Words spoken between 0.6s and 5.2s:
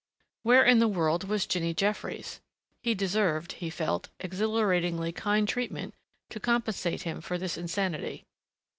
in the world was Jinny Jeffries? He deserved, he felt, exhilaratingly